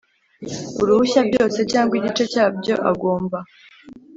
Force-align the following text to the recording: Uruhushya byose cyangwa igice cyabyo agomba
Uruhushya 0.81 1.21
byose 1.29 1.59
cyangwa 1.71 1.93
igice 1.99 2.23
cyabyo 2.33 2.75
agomba 2.91 3.37